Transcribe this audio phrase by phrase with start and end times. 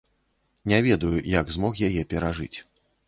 [0.71, 2.55] Не ведаю, як змог яе перажыць.